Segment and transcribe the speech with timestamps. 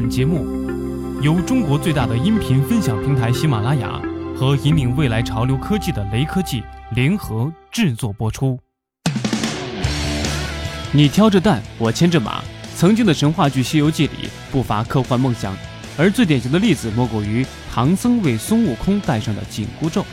[0.00, 0.46] 本节目
[1.22, 4.00] 由中国最大的音频分享平台喜马拉雅
[4.36, 8.56] 和引领未来潮流科技的雷科技联合制作播出。
[10.92, 12.44] 你挑着担，我牵着马。
[12.76, 15.52] 曾经的神话剧《西游记》里不乏科幻梦想，
[15.98, 17.44] 而最典型的例子莫过于
[17.74, 20.06] 唐僧为孙悟空戴上的紧箍咒。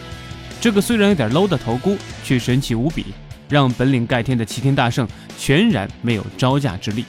[0.60, 3.14] 这个虽然有点 low 的头箍，却神奇无比，
[3.48, 5.08] 让本领盖天的齐天大圣
[5.38, 7.06] 全然没有招架之力。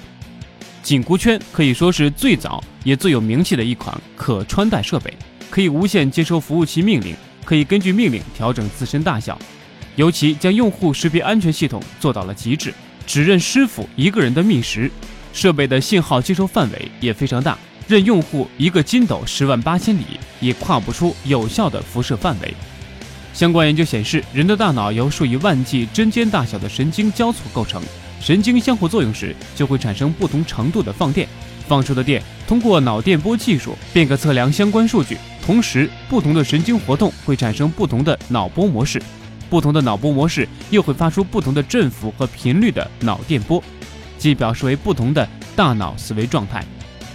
[0.87, 5.13] 紧箍圈可以说是最早也最有名气的一款可穿戴设备，
[5.51, 7.13] 可以无限接收服务器命令，
[7.45, 9.37] 可以根据命令调整自身大小，
[9.97, 12.73] 尤其将用户识别安全系统做到了极致，
[13.05, 14.89] 只认师傅一个人的觅食。
[15.33, 20.05] 设备的信号接收范围也非常大，任用户一个筋斗十万八千里
[20.39, 22.55] 也跨不出有效的辐射范围。
[23.35, 27.83] 相关研究显示，人的大脑由数以万计针尖大小的神经交错构成。
[28.21, 31.29] 神经相互作用时，就会产生不同程度的放电。
[31.69, 35.19] 放出的电通过脑电波技术便可测量相关数据。
[35.45, 39.03] 同时，不同的神经活动会产生不同的脑波模式，
[39.51, 43.61] 不同的脑波模式又会发出不同的振幅和频率的脑电波，
[44.17, 46.65] 即表示为不同的大脑思维状态。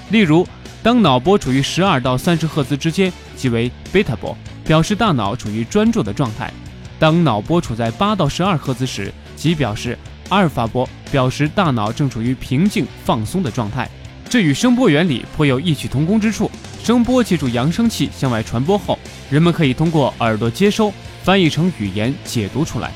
[0.10, 0.46] 例如，
[0.84, 6.52] 当脑波处于十二到三十赫兹之间，即为贝塔波，表示大脑处于专注的状态；
[7.00, 9.98] 当脑波处在八到十二赫兹时，即表示。
[10.32, 13.88] 阿尔法波表示大脑正处于平静放松的状态，
[14.30, 16.50] 这与声波原理颇有异曲同工之处。
[16.82, 18.98] 声波借助扬声器向外传播后，
[19.30, 22.92] 人们可以通过耳朵接收，翻译成语言解读出来。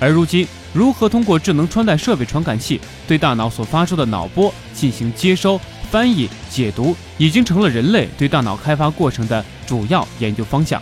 [0.00, 10.80] 而如今，如何通过智能穿戴设备传感器对大脑所发出的脑波进行接收、翻译、解读，已经成了人类对大脑开发过程的主要研究方向。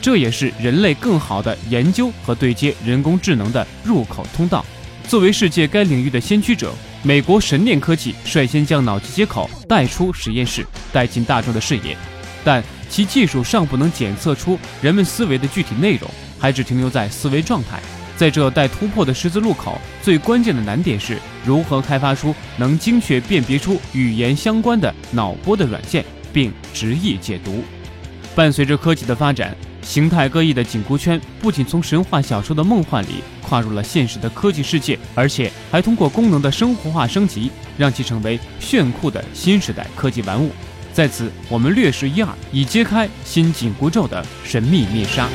[0.00, 4.64] 这也是人类更好的研究和对接人工智能的入口通道。
[5.10, 6.72] 作为世界该领域的先驱者，
[7.02, 11.96] 美国神念科技率先将脑机接口带出实验室，带进大众的视野。
[12.44, 16.08] 但其技术尚不能检测出人们思维的具体内容，
[16.38, 17.80] 还只停留在思维状态。
[18.16, 27.64] 在这待突破的十字路口，最关键的难点是如何开发出能精确辨别出语言相关的脑波的软件，并直译解读。
[28.36, 29.56] 伴随着科技的发展。
[29.90, 40.52] 形态各异的紧箍圈不仅从神话小说的梦幻里跨入了现实的科技世界，而且还通过功能的生活化升级，让其成为炫酷的新时代科技玩物。
[40.92, 45.28] 在此，我们略识一二，以揭开新紧箍咒的神秘面纱。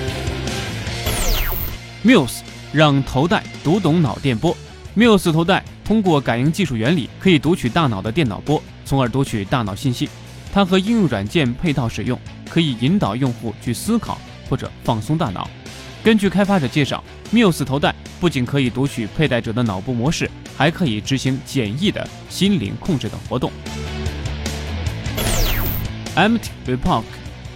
[2.06, 2.40] Muse
[2.72, 4.56] 让头戴读懂脑电波。
[4.96, 10.08] Muse 头戴通过感应技术原理，可以读取大脑的电脑波，从而读取大脑信息。
[10.54, 12.18] 它和应用软件配套使用，
[12.50, 14.18] 可以引导用户去思考。
[14.50, 15.50] 或者放松大脑。
[16.04, 23.52] 根据开发者介绍，Muse 头戴不仅可以读取佩戴者的脑部模式，还可以执行简易的心灵控制等活动。
[26.16, 27.04] Empty Repose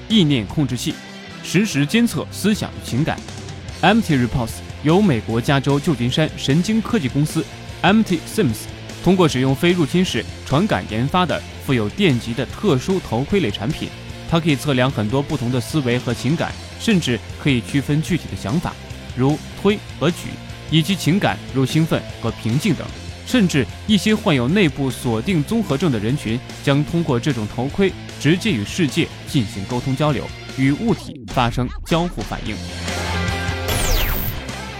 [0.09, 0.93] 意念控制器，
[1.43, 3.19] 实时监测思想与情感。
[3.81, 7.45] Empty Repose 由美国加州旧金山神经科技公司
[7.83, 8.65] Empty Sims
[9.03, 13.87] 通过使用非入侵式传感研发的富有电极的特殊头盔类产品。
[14.29, 16.51] 它可以测量很多不同的思维和情感。
[16.79, 18.73] 甚至可以区分具体的想法，
[19.15, 20.29] 如推和举，
[20.71, 22.87] 以及情感如兴奋和平静等。
[23.27, 32.55] 甚至一些患有内部锁定综合症的人群，将通过这种头盔直接与世界进行沟通交流，与物体发生交互反应。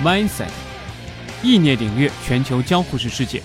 [0.04, 0.48] Mindset，
[1.44, 3.44] 意念领略全球交互式世界。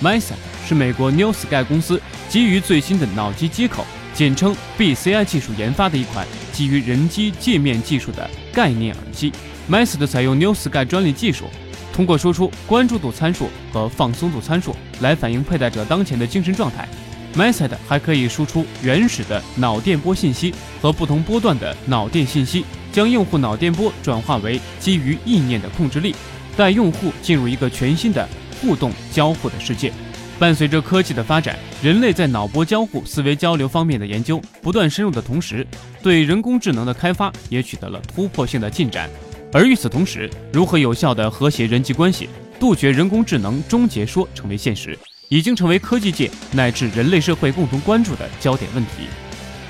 [0.00, 0.34] Mindset
[0.68, 3.84] 是美国 New Sky 公司基于最新的脑机接口。
[4.14, 9.32] 简称 BCI 技术研发的一款基于人机界面技术的概念耳机。
[9.66, 11.46] m a s t 采用 New Sky 专利技术，
[11.92, 16.88] 通过输出关注度参数和放松度参数来反映佩戴者当前的精神状态。
[17.34, 26.14] m a s t 还可以输出原始的脑电波信息和不同波段的脑电信息，将用户脑电波转化为基于意念的控制力，
[26.56, 28.28] 带用户进入一个全新的
[28.60, 29.92] 互动交互的世界。
[30.38, 35.66] 伴随着科技的发展，人类在脑波交互、思维交流方面的研究不断深入的同时，
[36.02, 39.08] 对人工智能的开发也取得了突破性的进展。
[39.52, 42.28] 而与此同时，如何有效地和谐人际关系，
[42.58, 44.98] 杜绝人工智能终结说成为现实，
[45.28, 49.06] 已经成为科技界乃至人类社会共同关注的焦点问题。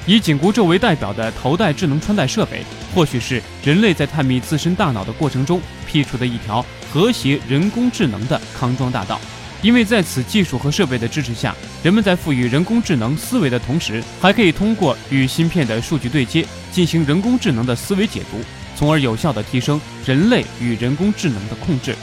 [0.07, 2.63] 以紧箍咒为代表的头戴智能穿戴设备，
[2.95, 9.21] 或许是人类在探秘自身大脑的过程中辟出的一条和谐人工智能的康庄大道。
[9.65, 18.37] 因为在此技术和设备的支持下，人们在赋予人工智能思维的同时，还可以通过与芯片的数据对接，进行人工智能的思维解读，
[18.77, 21.97] 从而有效地提升人类与人工智能的控制，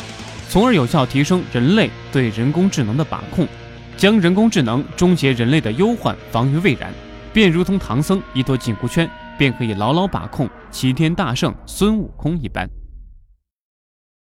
[0.50, 3.48] 从而有效提升人类对人工智能的把控，
[3.96, 6.92] 将人工智能终结人类的忧患防于未然。
[7.32, 12.68] 便如同唐僧一脱紧箍圈，便可以牢牢把控齐天大圣孙悟空一般。